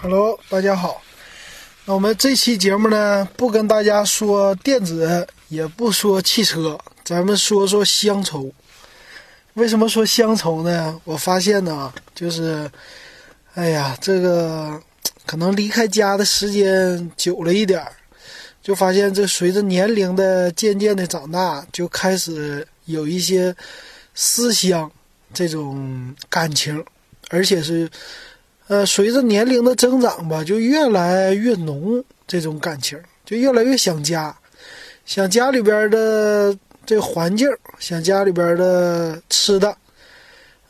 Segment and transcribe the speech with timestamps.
[0.00, 1.02] Hello，大家好。
[1.84, 8.48] 那我们这期节目呢，不跟大家说电子，也不说汽车，咱们说说乡愁。
[9.54, 11.00] 为什么说乡愁呢？
[11.02, 12.70] 我发现呢，就是，
[13.54, 14.80] 哎呀，这个
[15.26, 17.92] 可能离开家的时间久了一点儿，
[18.62, 23.52] 就发现这随着年龄的渐渐的长大，就开始有一些
[24.14, 24.88] 思乡
[25.34, 26.84] 这种感情，
[27.30, 27.90] 而且是。
[28.68, 34.36] 呃，随着年龄的增长吧，就越来越浓这种感情，就越来越想家，
[35.06, 39.74] 想家里边的这环境，想家里边的吃的，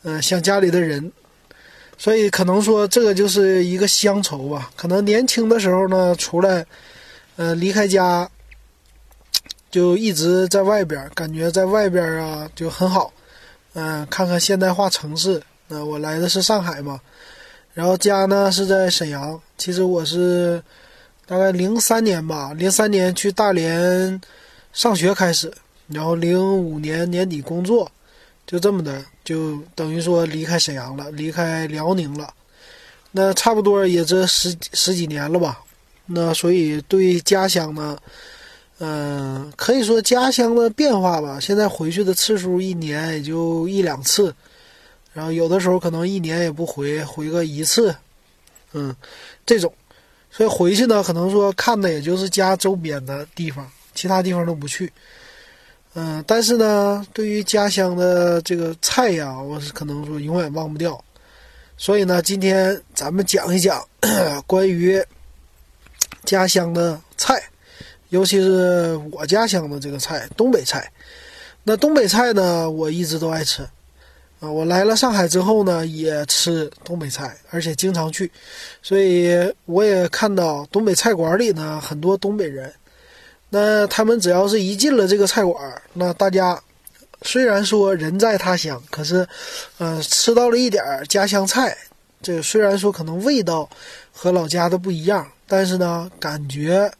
[0.03, 1.11] 嗯、想家里的人，
[1.97, 4.71] 所以可能说这个就是一个乡愁吧。
[4.77, 6.65] 可能年轻的时候呢，出来，
[7.35, 8.29] 呃，离开家，
[9.69, 13.11] 就一直在外边，感觉在外边啊就很好，
[13.73, 15.43] 嗯、看看现代化城市。
[15.67, 16.99] 那、我来的是上海嘛。
[17.79, 20.61] 然后家呢是在沈阳，其实我是
[21.25, 24.19] 大概零三年吧，零三年去大连
[24.73, 25.49] 上学开始，
[25.87, 27.89] 然后零五年年底工作，
[28.45, 32.33] 就这么的，就等于说离开沈阳了，离开辽宁了。
[33.13, 35.61] 那差不多也这十十几年了吧。
[36.07, 37.97] 那所以对家乡呢，
[38.79, 41.39] 嗯、可以说家乡的变化吧。
[41.39, 44.35] 现在回去的次数一年也就一两次。
[45.19, 47.93] 然后有的时候可能一年也不回，回个一次，
[48.71, 48.95] 嗯，
[49.45, 49.69] 这种，
[50.31, 54.89] 所以回去呢，可能说看的也就是家周边的地方，其他地方都不去，
[55.93, 61.03] 嗯，但是呢，对于家乡的这个菜呀，我是可能说永远忘不掉，
[61.75, 63.85] 所以呢，今天咱们讲一讲
[64.47, 65.03] 关于
[66.23, 67.43] 家乡的菜，
[68.07, 70.89] 尤其是我家乡的这个菜，东北菜。
[71.65, 73.67] 那东北菜呢，我一直都爱吃。
[74.39, 78.31] 啊，我来了上海之后呢，也吃东北菜，而且经常去，
[78.81, 79.31] 所以
[79.65, 82.73] 我也看到东北菜馆里呢很多东北人。
[83.49, 86.61] 那他们只要是一进了这个菜馆，那大家
[87.23, 89.27] 虽然说人在他乡，可是，
[89.77, 91.75] 呃，吃到了一点儿家乡菜。
[92.21, 93.69] 这个虽然说可能味道
[94.11, 96.91] 和老家的不一样，但是呢，感觉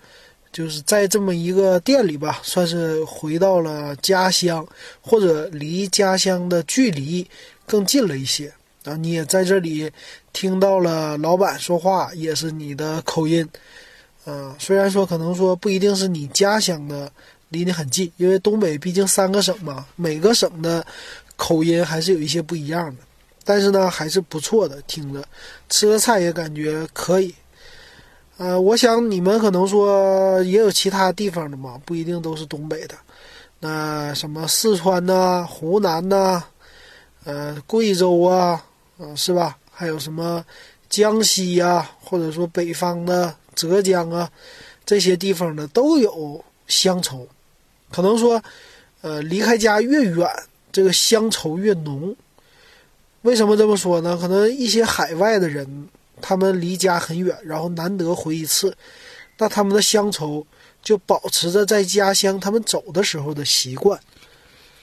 [0.52, 4.68] 就是在这么一个店里吧，算是回到了家乡，
[5.00, 7.26] 或者离家乡的距离
[7.68, 8.52] 更近了一些
[8.84, 8.96] 啊。
[8.96, 9.90] 你也在这里
[10.34, 13.48] 听到了老板说话，也是你的口音，
[14.26, 17.12] 啊，虽然说可能说不一定是你家乡的
[17.50, 20.86] 离你很近，因为东北毕竟三个省嘛，每个省的
[21.36, 23.04] 口音还是有一些不一样的，
[23.44, 25.24] 但是呢，还是不错的，听着
[25.70, 27.36] 吃的菜也感觉可以。
[28.39, 32.95] 呃，我想你们可能说也有其他地方的嘛，不一定都是东北的。
[33.59, 36.41] 那什么四川呐、湖南呐、
[37.25, 38.63] 呃贵州啊，
[38.97, 39.57] 呃是吧？
[39.69, 40.41] 还有什么
[40.89, 44.31] 江西呀、或者说北方的浙江啊，
[44.85, 47.27] 这些地方的都有乡愁。
[47.91, 48.41] 可能说，
[49.01, 50.25] 呃，离开家越远，
[50.71, 52.16] 这个乡愁越浓。
[53.23, 54.17] 为什么这么说呢？
[54.17, 55.89] 可能一些海外的人。
[56.22, 58.75] 他们离家很远，然后难得回一次，
[59.38, 60.46] 那他们的乡愁
[60.81, 64.00] 就保持着在家乡他们走的时候的习惯，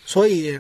[0.05, 0.59] 所以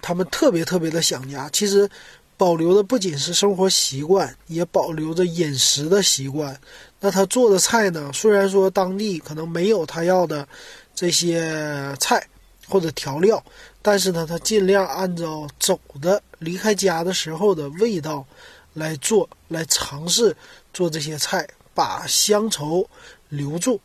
[0.00, 1.48] 他们特别特别的想家。
[1.52, 1.88] 其实
[2.36, 6.58] 保留的不仅是生活习惯，也保留着饮食的习惯。
[7.00, 8.10] 那他做的菜呢？
[8.12, 10.46] 虽然说当地可能没有他要的
[10.94, 12.26] 这些菜
[12.68, 13.42] 或者调料，
[13.80, 18.26] 但是呢，他尽量按照走的离开家的时候的味道。
[18.74, 20.36] 来做，来尝试
[20.72, 22.88] 做这些菜，把乡愁
[23.28, 23.80] 留住。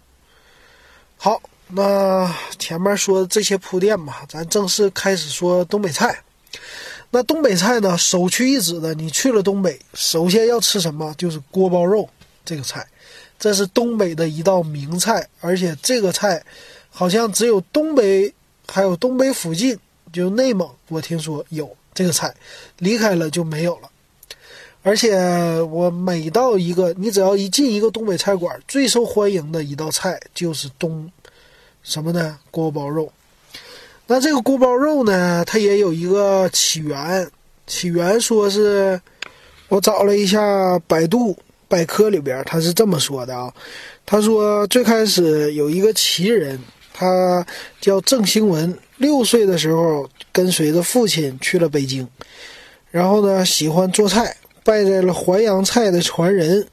[1.18, 6.24] 好，那前面说这些铺垫吧，咱正式开始说东北菜。
[7.10, 11.14] 那东北菜呢，首屈一指的，你去了东北，首先要吃什么？
[11.18, 12.08] 就是锅包肉
[12.44, 12.86] 这个菜，
[13.40, 16.44] 这是东北的一道名菜，而且这个菜
[16.90, 18.34] 好像只有东北，
[18.68, 19.80] 还有东北附近，
[20.12, 22.36] 就内蒙，我听说有这个菜，
[22.80, 23.90] 离开了就没有了。
[24.84, 25.18] 而且
[25.64, 31.12] 我每到一个，你只要一进一个东北菜馆，最受欢迎的一道菜就是东
[31.84, 32.38] 什么呢？
[32.52, 33.12] 锅包肉。
[34.06, 37.30] 那这个锅包肉呢，它也有一个起源，
[37.66, 39.02] 起源说是，
[39.68, 41.38] 我找了一下百度
[41.68, 43.54] 百科里边，他是这么说的啊，
[44.06, 46.58] 他说最开始有一个奇人，
[46.94, 47.46] 他
[47.82, 52.08] 叫郑兴文，六岁的时候跟随着父亲去了北京，
[52.90, 54.34] 然后呢喜欢做菜。
[54.68, 56.68] 拜在了淮扬菜的传人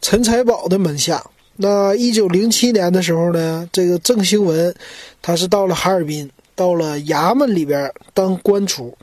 [0.00, 1.20] 陈财宝的门下。
[1.56, 4.72] 那一九零七年的时候呢，这个郑兴文
[5.20, 8.96] 他是到了哈尔滨，到了衙门里边当官厨，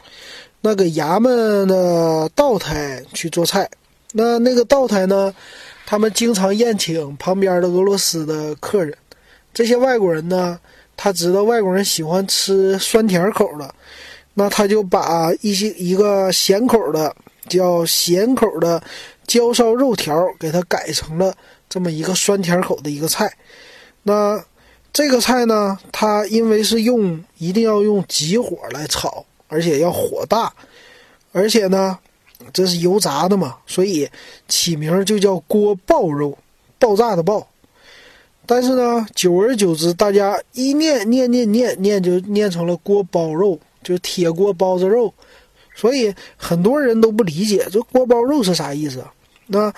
[0.61, 3.69] 那个衙门的道台去做菜。
[4.13, 5.33] 那那个道台呢，
[5.85, 8.95] 他们经常宴请旁边的俄罗斯的客人。
[9.53, 10.57] 这些外国人呢，
[10.95, 13.75] 他知道外国人喜欢吃酸甜口的，
[14.33, 17.13] 那他就把一些一个咸口的
[17.59, 18.81] 叫咸口的
[19.27, 21.33] 焦烧肉条给它改成了
[21.69, 23.31] 这么一个酸甜口的一个菜。
[24.03, 24.43] 那
[24.93, 30.51] 这个菜呢，它因为是用一定要用急火来炒，而且要火大，
[31.31, 31.97] 而且呢，
[32.51, 34.09] 这是油炸的嘛，所以
[34.47, 36.37] 起名就叫锅爆肉，
[36.79, 37.47] 爆炸的爆。
[38.45, 45.13] 但是呢，久而久之，大家一念念念念念，就念成了锅包肉，就铁锅包子肉，
[45.73, 49.03] 所以很多人都不理解这锅包肉是啥意思。
[49.47, 49.73] 那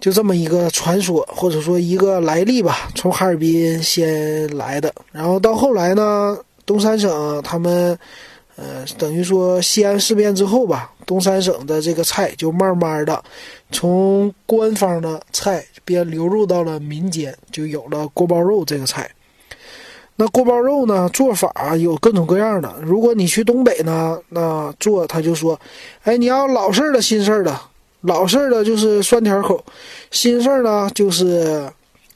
[0.00, 7.98] 就这么一个传说，或者说一个来历吧，从哈尔滨先来的，然后到后来呢，东三省他们，
[8.56, 13.22] 呃，等于说西安事变之后吧，东三省的这个菜就慢慢的
[13.70, 15.64] 从官方的菜。
[15.86, 19.10] 便流入到了民间，就有了锅包肉这个菜。
[20.16, 22.72] 那锅包肉呢，做法有各种各样的。
[22.80, 25.58] 如果你去东北呢，那做他就说
[26.04, 27.60] ：“哎，你要老式儿的、新式儿的。
[28.02, 29.64] 老式儿的就是酸甜口，
[30.12, 31.68] 新式儿呢就是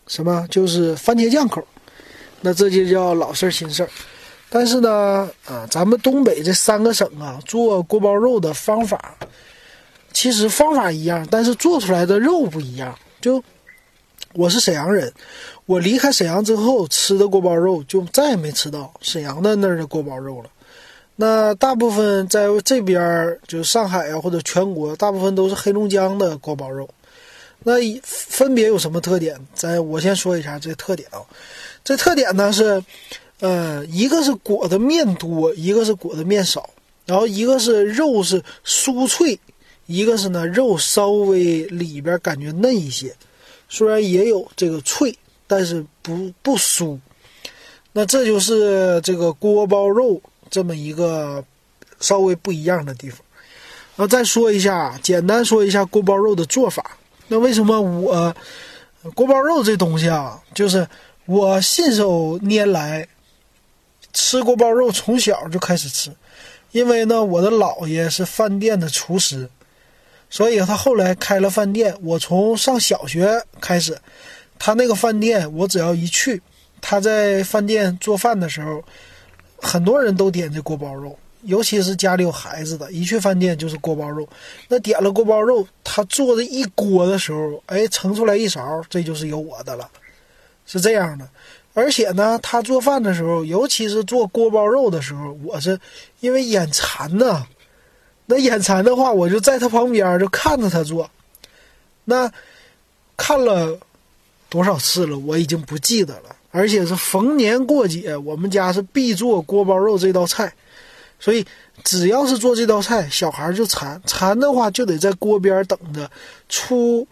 [0.06, 0.46] 什么？
[0.48, 1.60] 就是番茄酱口。
[2.40, 3.88] 那这就叫老式儿、新式儿。
[4.48, 9.16] 但是呢，啊，咱们东北这三个省啊，做锅包肉的方法
[10.12, 13.42] 其实方法一样，但是做出来的肉不一样，就。
[14.34, 15.12] 我是沈阳人，
[15.66, 20.50] 我离开沈阳之后吃的锅包肉就再也没吃到沈阳的那儿的锅包肉了。
[21.16, 26.88] 那大部分在这边儿，就上海啊或者全国，大部分都是黑龙江的锅包肉。
[27.64, 27.72] 那
[28.04, 29.36] 分别有什么特点？
[29.52, 31.18] 咱我先说一下这特点啊。
[31.82, 32.80] 这特点呢是，
[33.40, 36.70] 呃，一个是裹的面多，一个是裹的面少，
[37.04, 39.36] 然后一个是肉是酥脆，
[39.86, 43.12] 一个是呢肉稍微里边感觉嫩一些。
[43.68, 45.16] 虽然也有这个脆，
[45.46, 46.98] 但是不不酥。
[47.92, 50.20] 那这就是这个锅包肉
[50.50, 51.44] 这么一个
[52.00, 53.20] 稍微不一样的地方。
[53.96, 56.98] 那再说一下，简单说一下锅包肉的做法。
[57.26, 58.34] 那为什么我
[59.14, 60.86] 锅包肉这东西啊，就是
[61.26, 63.06] 我信手拈来
[64.12, 66.10] 吃锅包肉，从小就开始吃，
[66.72, 69.48] 因为呢，我的姥爷是饭店的厨师。
[70.30, 71.94] 所以他后来开了饭店。
[72.02, 73.98] 我从上小学开始，
[74.58, 76.40] 他那个饭店，我只要一去，
[76.80, 78.82] 他在饭店做饭的时候，
[79.56, 84.28] 很多人都点这锅包肉，尤其是家里有孩子的，一去饭店就是锅包肉。
[84.68, 89.88] 那点了锅包肉，他做的一锅的时候，哎，盛出来一勺，这就是有我的了，
[90.66, 91.26] 是这样的。
[91.74, 95.78] 而且呢，他做饭的时候，尤其是做锅包肉的时候，我是
[96.20, 97.46] 因为眼馋呐。
[98.30, 101.10] 那眼馋的话，我就在他旁边就看着他做，
[102.04, 102.30] 那
[103.16, 103.78] 看了
[104.50, 106.36] 多少次了，我已经不记得了。
[106.50, 110.52] 而且是逢年过节，我们家是必做锅包肉这道菜，
[111.18, 111.46] 所以
[111.84, 114.00] 只要是做这道菜，小孩就馋。
[114.04, 116.10] 馋的话，就得在锅边等着
[116.50, 117.06] 出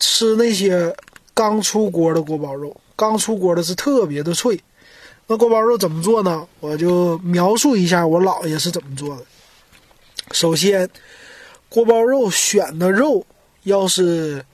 [0.00, 0.94] 吃那些
[1.34, 2.76] 刚出锅的锅包肉。
[2.96, 4.60] 刚出锅的是特别的脆。
[5.28, 6.44] 那锅包肉怎么做呢？
[6.58, 9.24] 我就描述一下我姥爷是怎么做的。
[10.32, 10.88] 首先，
[11.68, 13.26] 锅包肉选的肉
[13.62, 14.44] 要是，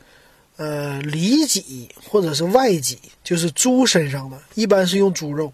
[0.57, 5.53] 呃，里脊或者是外脊，就是猪身上的，一般是用猪肉。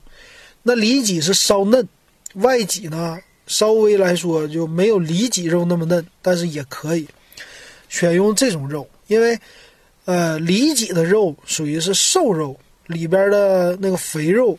[0.62, 1.88] 那里脊是稍嫩，
[2.34, 7.08] 外脊呢稍微来说就没有里脊肉那么嫩，但是也可以
[7.88, 9.38] 选用这种肉，因为，
[10.04, 12.54] 呃，里脊的肉属于是瘦肉，
[12.86, 14.56] 里边的那个肥肉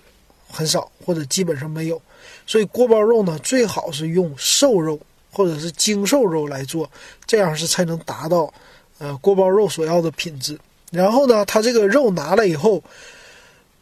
[0.50, 2.01] 很少或者基本上没有，
[2.47, 5.00] 所以锅包肉呢最好是用瘦肉。
[5.31, 6.89] 或者是精瘦肉来做，
[7.25, 8.53] 这样是才能达到，
[9.00, 10.59] 呃，锅包肉所要的品质。
[10.91, 12.83] 然后呢，他这个肉拿了以后，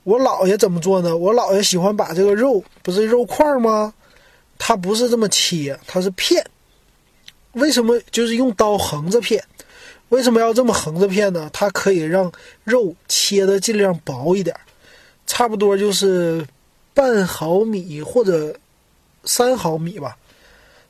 [0.03, 1.18] 我姥爷怎么做呢？
[1.18, 3.94] 我姥爷喜欢把这个肉不是肉块吗？
[4.58, 6.46] 他不是这么切，他是片。
[7.53, 9.44] 为什么就是用刀横着片？
[10.10, 11.50] 为什么要这么横着片呢？
[11.53, 12.32] 它可以让
[12.63, 14.56] 肉切的尽量薄一点，
[15.25, 16.46] 差不多就是
[16.94, 18.56] 半毫米或者
[19.24, 20.18] 三毫米吧。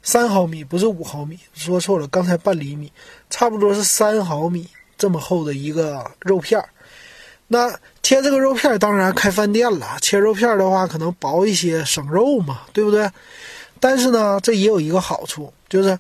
[0.02, 2.92] 三毫米不是五毫米，说错了，刚才半厘米，
[3.30, 6.70] 差不多是三毫米这么厚的一个肉片儿。
[7.48, 7.70] 那
[8.04, 9.98] 切这个肉片儿，当然开饭店了。
[10.02, 13.10] 切肉片儿的话，可能薄一些，省肉嘛，对不对？
[13.80, 15.98] 但是呢，这也有一个好处，就是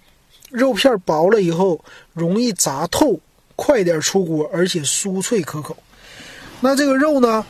[0.49, 3.19] 肉片儿薄了以后容易炸透，
[3.55, 5.75] 快点出锅，而且酥脆可口。
[6.61, 7.45] 那这个肉呢，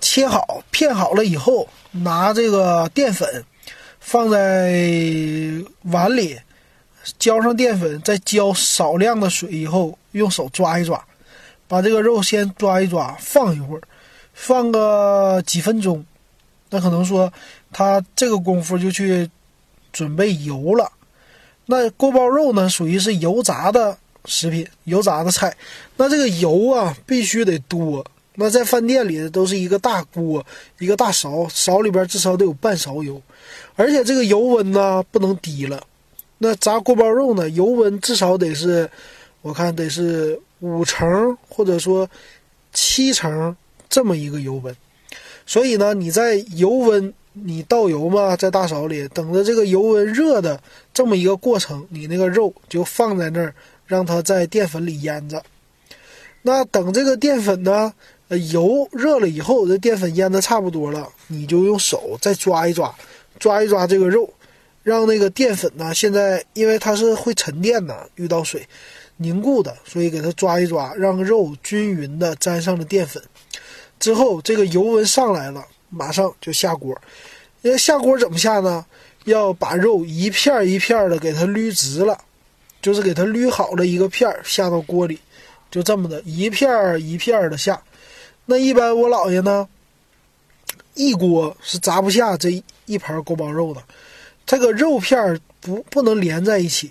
[0.00, 3.44] 切好片好了以后，拿这个淀粉。
[4.06, 4.70] 放在
[5.84, 6.38] 碗里，
[7.18, 11.02] 浇上淀粉，再浇少量的水以后，用手抓一抓，
[11.66, 13.82] 把这个肉先抓一抓，放一会儿，
[14.34, 16.04] 放个几分钟。
[16.68, 17.32] 那可能说
[17.72, 19.28] 他这个功夫就去
[19.90, 20.92] 准备油了。
[21.64, 23.96] 那锅包肉呢，属于是油炸的
[24.26, 25.56] 食品，油炸的菜。
[25.96, 28.04] 那这个油啊，必须得多。
[28.36, 30.44] 那在饭店里都是一个大锅，
[30.78, 33.22] 一个大勺，勺里边至少得有半勺油，
[33.76, 35.80] 而且这个油温呢不能低了。
[36.38, 38.90] 那炸锅包肉呢，油温至少得是，
[39.40, 42.10] 我看得是五成或者说
[42.72, 43.56] 七成
[43.88, 44.76] 这么一个油温。
[45.46, 50.60] 所以呢，你在油温你倒油嘛，在大勺里等着这个油温热的
[50.92, 53.54] 这么一个过程，你那个肉就放在那儿，
[53.86, 55.40] 让它在淀粉里腌着。
[56.42, 57.94] 那等这个淀粉呢？
[58.28, 62.94] 呃，油热了以后，这淀粉腌的差不多了，你就用手再抓一抓，
[63.38, 64.32] 抓一抓这个肉，
[64.82, 68.66] 让那个淀粉呢，现在因为它是会沉淀的，遇到水
[69.18, 73.22] 凝固的，所以给它抓一抓，让肉均匀的沾上了淀粉。
[74.00, 76.98] 之后这个油温上来了，马上就下锅。
[77.60, 78.84] 那下锅怎么下呢？
[79.24, 82.18] 要把肉一片一片的给它捋直了，
[82.82, 85.18] 就是给它捋好了一个片儿下到锅里，
[85.70, 87.82] 就这么的一片一片的下。
[88.46, 89.66] 那一般我姥爷呢，
[90.94, 93.82] 一锅是炸不下这一盘锅包肉的，
[94.44, 96.90] 这个肉片不不能连在一起，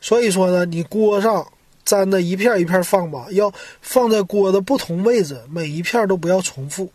[0.00, 1.46] 所以说呢，你锅上
[1.84, 6.90] 粘的一片一片放吧，要放在锅的不同位置，每一片都不要重复。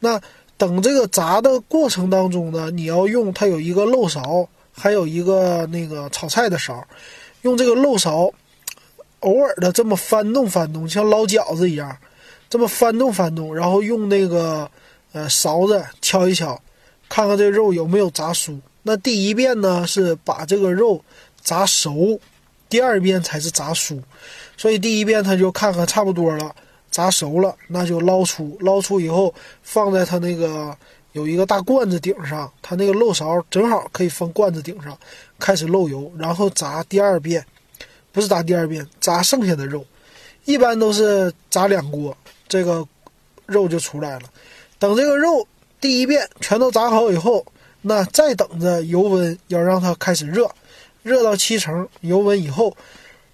[0.00, 0.18] 那
[0.56, 6.86] 等这个炸的过程当中呢，你要用它有一个漏勺，还有一个那个炒菜的勺，
[7.42, 8.32] 用这个漏勺
[9.20, 11.94] 偶尔的这么翻动翻动，像捞饺子一样。
[12.54, 14.70] 这么翻动翻动，然后用那个
[15.10, 16.56] 呃勺子敲一敲，
[17.08, 18.56] 看看这肉有没有炸酥。
[18.84, 21.04] 那第一遍呢是把这个肉
[21.42, 22.16] 炸熟，
[22.68, 24.00] 第二遍才是炸酥。
[24.56, 26.54] 所以第一遍他就看看差不多了，
[26.92, 28.56] 炸熟了，那就捞出。
[28.60, 29.34] 捞出以后
[29.64, 30.72] 放在他那个
[31.10, 34.96] 有一个大罐子顶上，他那个漏勺正好可以放罐子顶上，
[35.40, 37.44] 开始漏油，然后炸第二遍，
[38.12, 39.84] 不是炸第二遍，炸剩下的肉，
[40.44, 42.16] 一般都是炸两锅。
[42.48, 42.86] 这个
[43.46, 44.22] 肉就出来了。
[44.78, 45.46] 等这个肉
[45.80, 47.46] 第一遍全都炸好以后，
[47.82, 50.50] 那再等着油温要让它开始热，
[51.02, 52.76] 热到七成油温以后，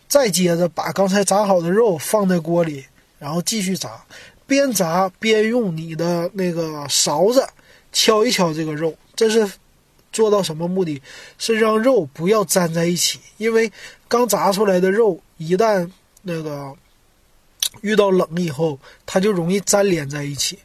[0.09, 2.85] 再接着把刚才炸好的肉放在锅里，
[3.19, 4.05] 然后继续炸，
[4.47, 7.45] 边炸边用你的那个勺子
[7.93, 8.95] 敲一敲这个肉。
[9.17, 9.51] 这是
[10.13, 11.01] 做到什么目的？
[11.39, 13.73] 是让肉不要粘在一起，因为
[14.09, 15.91] 刚炸出来的肉一旦
[16.23, 16.75] 那个。
[17.83, 20.59] 遇到冷以后，它就容易粘连在一起，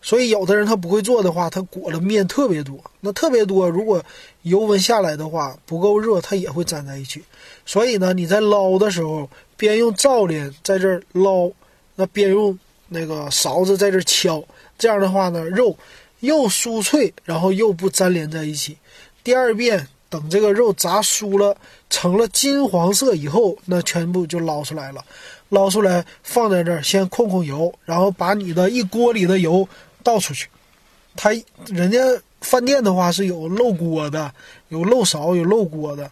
[0.00, 4.02] 所以有的人他不会做的话，他裹的面特别多，那特别多，如果
[4.42, 7.22] 油温下来的话不够热，它也会粘在一起。
[7.64, 11.50] 所以呢，你在捞的时候，边用灶帘在这儿捞，
[11.94, 12.58] 那边用
[12.88, 14.42] 那个勺子在这儿敲，
[14.76, 15.76] 这样的话呢，肉
[16.20, 18.76] 又酥脆，然后又不粘连在一起。
[19.22, 21.56] 第二遍等这个肉炸酥了，
[21.88, 25.04] 成了金黄色以后，那全部就捞出来了。
[25.52, 29.68] 捞出来放在这儿，先控控油，然后把你的一锅里的油
[30.02, 30.48] 倒出去。
[31.14, 31.30] 他
[31.66, 31.98] 人家
[32.40, 34.32] 饭店的话是有漏锅的，
[34.70, 36.10] 有漏勺，有漏锅的。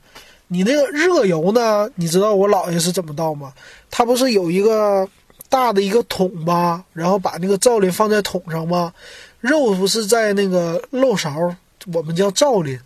[0.48, 1.88] 你那个热油呢？
[1.94, 3.50] 你知道我姥爷是怎么倒吗？
[3.90, 5.08] 他不是有一个
[5.48, 6.84] 大的一个桶吗？
[6.92, 8.92] 然后把那个灶林放在桶上吗？
[9.40, 11.32] 肉不是在那个漏勺，
[11.94, 12.78] 我们叫灶林。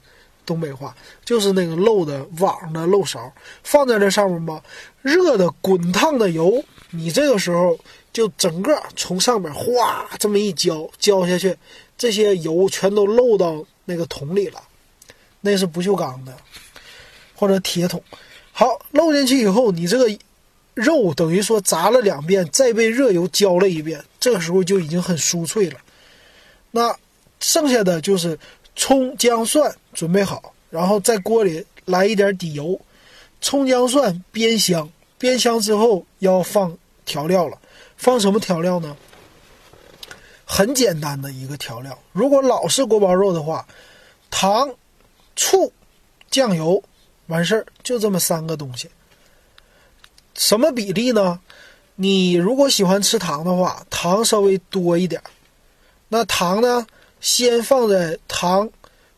[0.46, 3.32] 东北话就是那个漏的网的漏勺
[3.62, 4.62] 放在这上面吧，
[5.02, 7.78] 热的滚烫的油，你这个时候
[8.12, 11.56] 就整个从上面哗这么一浇浇下去，
[11.96, 14.62] 这些油全都漏到那个桶里了，
[15.40, 16.36] 那是不锈钢的
[17.34, 18.02] 或者铁桶。
[18.52, 20.06] 好，漏进去以后，你这个
[20.74, 25.78] 肉等于说炸了两遍，再被热油浇了一遍，这个时候就已经很酥脆了。
[26.70, 26.94] 那
[27.40, 28.38] 剩下的就是。
[28.76, 32.81] 葱姜蒜准备好，然后在锅里来一点底油，
[33.40, 37.59] 葱姜蒜煸香，煸香之后要放调料了。
[37.97, 38.97] 放什么调料呢？
[40.45, 41.99] 很简单的一个调料。
[42.12, 43.66] 如果老式锅包肉的话，
[44.31, 44.69] 糖、
[45.37, 45.73] 醋、
[46.31, 46.83] 酱油，
[47.28, 48.90] 完事儿就这么三个东西。
[50.35, 51.40] 什么比例呢？
[51.95, 55.23] 你如果喜欢吃糖的话，糖稍微多一点。
[56.09, 56.87] 那糖呢？
[57.25, 58.69] 先放在糖、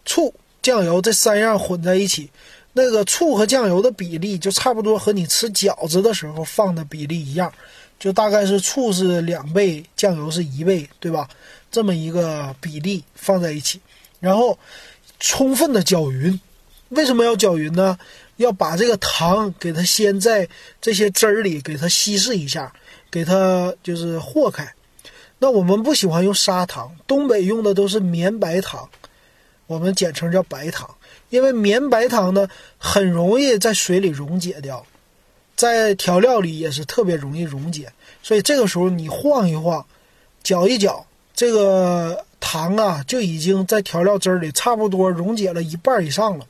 [0.05, 0.33] 醋、
[0.63, 2.31] 酱油这三样混在一起，
[2.73, 7.53] 那个醋和酱油的比例就差不多和你吃饺子的时候放的比例一样，
[7.99, 11.29] 就大概是醋是两倍，酱油是一倍，对吧？
[11.73, 13.81] 这么一个比例放在一起，
[14.21, 14.57] 然后
[15.19, 16.41] 充分的搅匀。
[16.91, 17.99] 为什么要搅匀呢？
[18.37, 20.49] 要把这个糖给它先在
[20.81, 22.73] 这些汁儿里给它稀释一下，
[23.11, 24.73] 给它就是和开。
[25.39, 28.89] 那我们不喜欢用砂糖，东北用的都是绵白糖，
[29.67, 30.89] 我们简称叫白糖，
[31.29, 34.85] 因为绵白糖呢很容易在水里溶解掉，
[35.55, 39.85] 在调料里也是特别容易溶解，所以这个时候你晃一晃，
[40.43, 46.47] 搅一搅，这个糖啊就已经在调料汁里差不多溶解了一半以上了。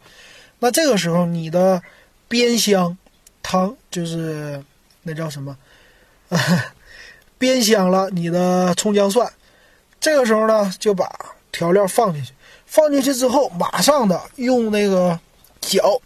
[0.60, 1.82] 那这个时候你的
[2.28, 2.96] 煸香
[3.42, 4.62] 汤就是
[5.02, 5.56] 那叫什么？
[7.38, 9.30] 煸香了你的葱姜蒜，
[10.00, 11.06] 这个时候呢，就把
[11.52, 12.32] 调料放进去，
[12.64, 15.18] 放进去之后，马上的用那个
[15.60, 16.00] 搅，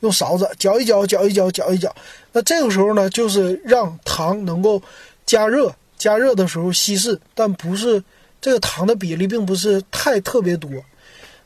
[0.00, 1.94] 用勺子搅一搅，搅一搅，搅一搅。
[2.32, 4.80] 那这个时候呢，就是让糖能够
[5.26, 8.02] 加热，加热的时候稀释，但不是
[8.40, 10.70] 这个糖的比例并不是太特别多。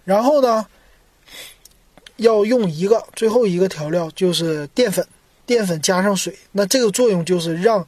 [0.05, 0.64] 然后呢，
[2.17, 5.05] 要用一个最后一个调料就是淀粉，
[5.45, 7.85] 淀粉加上水，那这个作用就是让。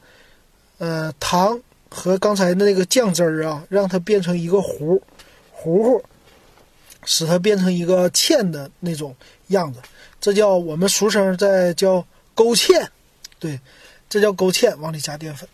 [0.79, 5.03] 呃，糖和刚才的那个酱汁儿啊，让它变成一个糊
[5.51, 6.03] 糊糊，
[7.05, 9.17] 使它变成一个芡的那种
[9.49, 9.81] 样子，
[10.21, 12.05] 这叫我们俗称在叫
[12.35, 12.87] 勾芡，
[13.39, 13.59] 对，
[14.09, 15.49] 这叫勾芡，往里加淀粉，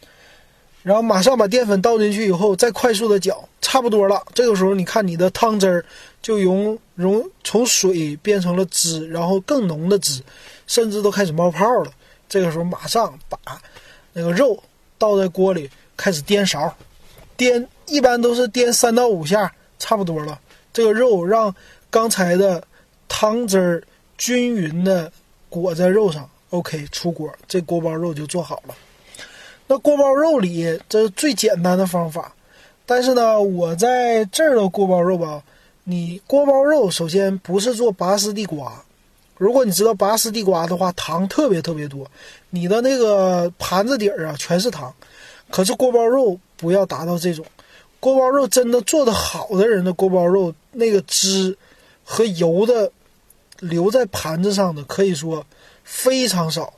[0.83, 4.21] 然后马上把淀粉倒进去以后，再快速的搅，差不多了。
[4.35, 5.85] 这个时候你看你的汤汁儿
[6.21, 10.21] 就融融从水变成了汁，然后更浓的汁，
[10.67, 11.93] 甚至都开始冒泡了。
[12.29, 13.39] 这个时候马上把
[14.13, 14.61] 那个肉。
[15.03, 16.73] 倒在锅里，开始颠勺，
[17.37, 20.39] 颠一般都是颠三到五下，差不多了。
[20.73, 21.53] 这个肉让
[21.91, 22.63] 刚才的
[23.09, 23.83] 汤汁儿
[24.17, 25.11] 均匀的
[25.49, 28.77] 裹在肉上，OK，出锅，这锅包肉就做好了。
[29.67, 32.33] 那锅包肉里这是最简单的方法，
[32.87, 35.43] 但是呢，我在这儿的锅包肉吧，
[35.83, 38.85] 你锅包肉首先不是做拔丝地瓜。
[39.43, 42.09] 如果你知道拔丝地瓜的话，糖特别特别多，
[42.51, 44.95] 你的那个盘子底儿啊全是糖。
[45.51, 47.45] 可是锅包肉不要达到这种，
[47.99, 51.59] 锅包肉真的做的好的人的锅包肉，那个汁
[52.05, 52.89] 和油的
[53.59, 55.45] 留在盘子上的可以说
[55.83, 56.73] 非常少，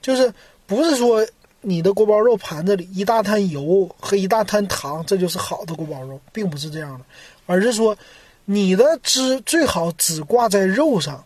[0.00, 0.32] 就是
[0.68, 1.26] 不是说
[1.60, 7.04] 你的锅包肉盘子里一大滩油和一大滩糖，这就是好的锅包肉，并不是这样的，
[7.46, 7.98] 而是说
[8.44, 11.24] 你的汁最好只挂在肉上。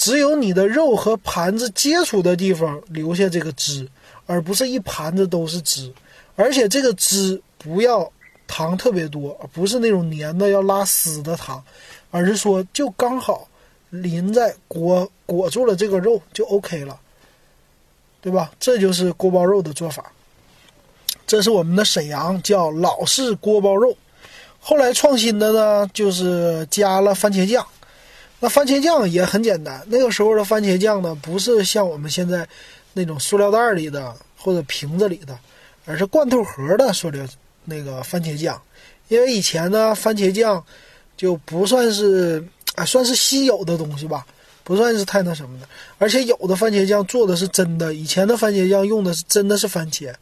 [0.00, 3.86] 只有你的肉和盘子接触的地方留下这个汁，
[4.24, 5.92] 而不是一盘子都是汁。
[6.36, 8.10] 而且这个汁不要
[8.46, 11.62] 糖特别多，不是那种黏的要拉丝的糖，
[12.10, 13.46] 而是说就刚好
[13.90, 16.98] 淋在裹裹住了这个肉就 OK 了，
[18.22, 18.50] 对吧？
[18.58, 20.10] 这就是锅包肉的做法。
[21.26, 23.94] 这是我们的沈阳叫老式锅包肉，
[24.60, 27.62] 后来创新的呢就是加了番茄酱。
[28.40, 29.86] 那番茄酱也很简单。
[29.86, 32.48] 那个时候的番茄酱呢，不是像我们现在
[32.94, 35.38] 那种塑料袋里的或者瓶子里的，
[35.84, 37.24] 而是罐头盒的塑料
[37.64, 38.60] 那个番茄酱。
[39.08, 40.64] 因为以前呢，番茄酱
[41.16, 42.42] 就不算是
[42.76, 44.24] 啊，算是稀有的东西吧，
[44.64, 45.68] 不算是太那什么的。
[45.98, 50.14] 而且有的番茄酱做的是真的，以前的番茄酱用的是真的是番茄，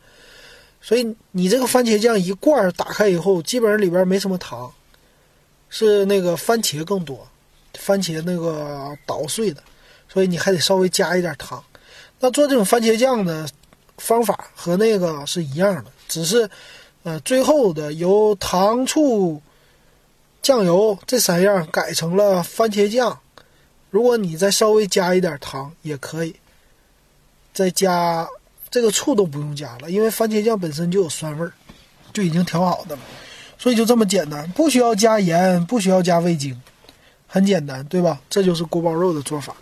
[0.81, 4.73] 所以你这个番茄酱一罐打开以后，基本上里边没什么糖，
[5.69, 7.29] 是那个番茄更多。
[7.75, 9.63] 番茄那个捣碎的，
[10.09, 11.63] 所以你还得稍微加一点糖。
[12.21, 13.49] 那做这种番茄酱的
[13.99, 16.49] 方法和那个是一样的，只是
[17.03, 19.41] 呃最后的由糖醋
[20.43, 23.19] 酱油这三样改成了番茄酱。
[23.91, 26.35] 如果你再稍微加一点糖也可以，
[27.55, 28.29] 再加
[28.71, 31.53] 这个醋都不用加了，因为番茄酱本身就有酸味儿，
[32.13, 33.03] 就已经调好的了。
[33.59, 36.61] 所以就这么简单，不需要加盐，不需要加味精。
[37.29, 38.21] 很简单，对吧？
[38.29, 39.55] 这就是锅包肉的做法。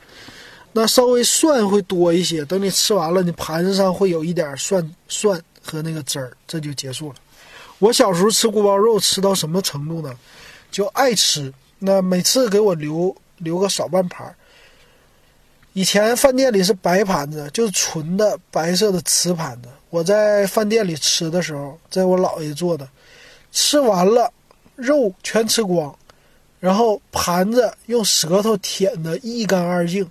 [0.72, 7.16] 那稍微蒜会多一些，等你吃完了，你盘子上会有一点蒜蒜和那个汁儿，这就结束了。
[7.78, 10.14] 我小时候吃锅包肉吃到什么程度呢？
[10.70, 14.34] 就爱吃，那每次给我留留个少半盘儿。
[15.72, 19.68] 以前饭店里是白盘子，就是纯的白色的瓷盘子。
[19.90, 22.88] 我在饭店里吃的时候，在我姥爷做的，
[23.50, 24.30] 吃完了
[24.74, 25.94] 肉全吃光。
[26.58, 30.08] 然后盘子用舌头舔的一干二净，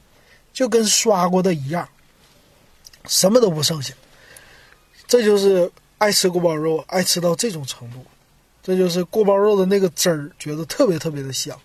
[0.53, 1.87] 就跟刷过的一样，
[3.07, 3.93] 什么都不剩下。
[5.07, 8.05] 这就是爱吃锅包肉，爱吃到这种程度。
[8.63, 11.55] 这就是锅包肉的那个汁儿，觉得特别特别的香。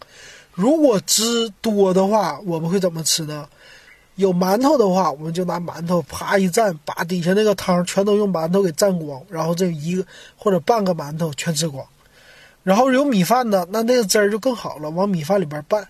[0.53, 3.49] 如果汁多的话，我们会怎么吃呢？
[4.17, 10.05] 有馒头的话，我们就拿馒头啪一蘸，把底下那个汤全都用馒头给蘸光，然后这一个
[10.37, 11.87] 或者半个馒头全吃光。
[12.63, 15.89] 然后有米饭的，那那个汁儿就更好了，往米饭里边拌，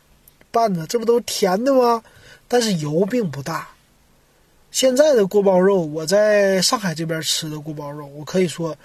[0.51, 2.03] 拌着，这不都是甜的吗？
[2.47, 3.69] 但是油并不大。
[4.71, 8.77] 现在的锅包肉，我在上海这边吃的锅包肉，我可以说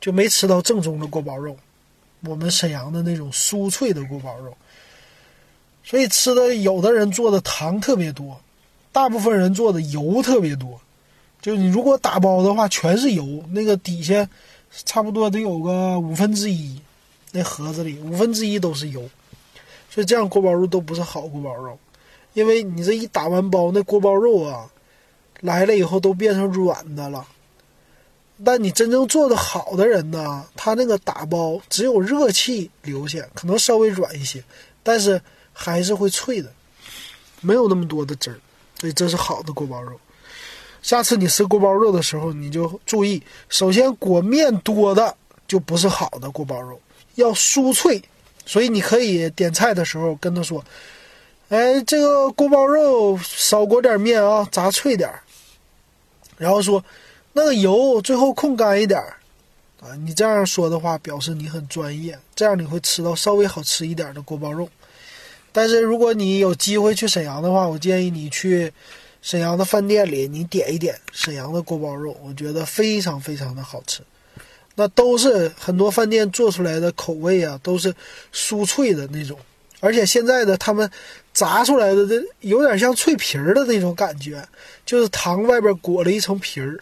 [0.00, 1.54] 就没吃到正宗的锅包肉，
[2.24, 4.56] 我们沈阳的那种酥脆的锅包肉。
[5.84, 8.40] 所以吃的有的人做的糖特别多，
[8.90, 10.80] 大部分人做的油特别多。
[11.40, 14.28] 就你如果打包的话，全是油，那个底下
[14.84, 16.80] 差不多得有个五分之一，
[17.32, 19.08] 那盒子里五分之一都是油，
[19.90, 21.78] 所以这样锅包肉都不是好锅包肉，
[22.34, 24.70] 因为你这一打完包，那锅包肉啊
[25.40, 27.26] 来了以后都变成软的了。
[28.44, 34.42] 但你真正做的好的人呢，他那个打包只有热气留下，可能稍微软一些，
[34.82, 35.20] 但是。
[35.60, 36.48] 还是会脆的，
[37.40, 38.38] 没有那么多的汁儿，
[38.78, 39.98] 所以这是好的锅包肉。
[40.82, 45.16] 下次你吃锅包肉的时候，你就注意，首先裹面多的
[45.48, 46.80] 就不是好的锅包肉，
[47.18, 48.02] 要酥脆。
[48.46, 50.64] 所以你可以点菜的时候跟他说
[51.50, 55.20] ：“哎，这个锅包肉少裹点面啊，炸脆点儿。”
[56.38, 56.82] 然后说
[57.34, 59.16] ：“那个油最后控干一点儿
[59.82, 64.66] 啊。”你这样说的话，表示你很专业，这样你会吃到稍微好吃一点的锅包肉。
[65.52, 68.72] 但是如果你有机会去沈阳的话，我建议你去
[69.20, 74.00] 沈阳的饭店里，你点一点沈阳的锅包肉，我觉得非常非常的好吃。
[74.78, 77.92] 那都是很多饭店做出来的口味啊，都是
[78.32, 79.36] 酥脆的那种，
[79.80, 80.88] 而且现在的他们
[81.34, 84.40] 炸出来的这有点像脆皮儿的那种感觉，
[84.86, 86.78] 就是糖外边裹了一层皮儿。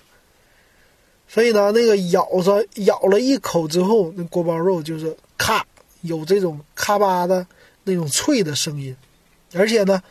[1.26, 5.64] 所以呢，那个咬着咬了一口之后，那锅包肉就是咔
[6.02, 7.46] 有这种咔吧的。
[7.88, 8.96] 那种脆的声音，
[9.54, 10.02] 而且呢，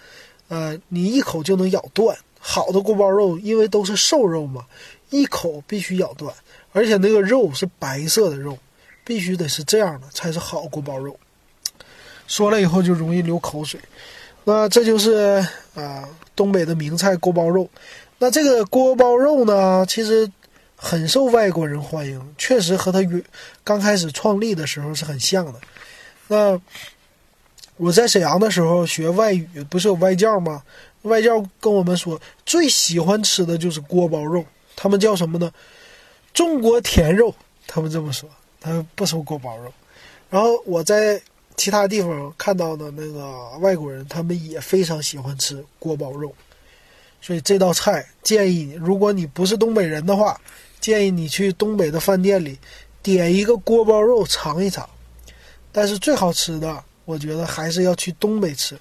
[0.47, 2.17] 呃，你一口就能咬断。
[2.39, 4.63] 好的锅包肉，因为都是瘦肉嘛，
[5.09, 6.33] 一口必须咬断，
[6.71, 8.57] 而且那个肉是白色的肉，
[9.03, 11.17] 必须得是这样的才是好锅包肉。
[12.27, 13.79] 说了以后就容易流口水。
[14.43, 17.69] 那这就是啊，东北的名菜锅包肉。
[18.19, 20.29] 那这个锅包肉呢，其实
[20.75, 23.23] 很受外国人欢迎，确实和它原
[23.63, 25.59] 刚开始创立的时候是很像的。
[26.27, 26.61] 那。
[27.77, 30.63] 我在沈阳的时候学外语，不是有外教吗？
[31.01, 34.45] 外教跟我们说，最喜欢吃的就是锅包肉。
[34.85, 35.51] 他们叫什么呢？
[36.31, 37.33] 中国甜肉。
[37.65, 38.29] 他们这么说，
[38.61, 39.73] 他们不收锅包肉。
[40.29, 41.19] 然后我在
[41.57, 46.31] 其他地方看到的那个外国人，他们也非常喜欢吃锅包肉。
[47.19, 50.39] 所以这道菜建议你，如果你不是东北人的话，
[50.79, 52.55] 建议你去东北的饭店里
[53.01, 54.87] 点一个锅包肉尝一尝。
[55.71, 56.83] 但是最好吃的。
[57.05, 58.77] 我觉得还是要去东北吃，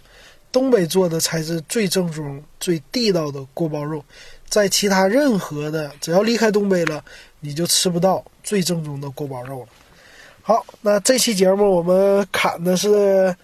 [0.52, 4.04] 东北做的才是最正宗、最地道的锅包肉，
[4.48, 7.04] 在其他任何的，只要离开东北了，
[7.40, 9.66] 你就吃不到最正宗的锅包肉了。
[10.42, 13.34] 好，那这期节目我们砍的是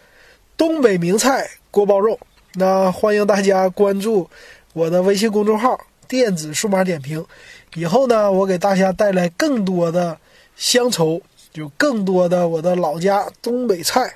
[0.57, 2.19] 东北名菜锅包肉，
[2.55, 4.29] 那欢迎大家关注
[4.73, 7.25] 我的微信公众号“电子数码点评”，
[7.75, 10.19] 以后呢，我给大家带来更多的
[10.57, 11.21] 乡愁，
[11.55, 14.15] 有更多的我的老家东北菜。